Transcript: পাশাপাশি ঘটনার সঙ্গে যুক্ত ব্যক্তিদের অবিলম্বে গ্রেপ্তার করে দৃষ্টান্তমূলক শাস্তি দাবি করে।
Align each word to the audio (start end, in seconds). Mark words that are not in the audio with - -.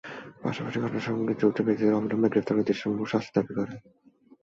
পাশাপাশি 0.43 0.77
ঘটনার 0.79 1.07
সঙ্গে 1.07 1.33
যুক্ত 1.41 1.57
ব্যক্তিদের 1.61 1.97
অবিলম্বে 1.97 2.31
গ্রেপ্তার 2.31 2.55
করে 2.55 2.67
দৃষ্টান্তমূলক 2.67 3.11
শাস্তি 3.13 3.31
দাবি 3.35 3.53
করে। 3.57 3.73